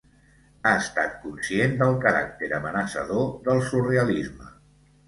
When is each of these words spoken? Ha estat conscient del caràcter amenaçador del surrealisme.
Ha 0.61 0.71
estat 0.83 1.13
conscient 1.25 1.77
del 1.83 1.99
caràcter 2.07 2.51
amenaçador 2.61 3.25
del 3.51 3.65
surrealisme. 3.71 4.53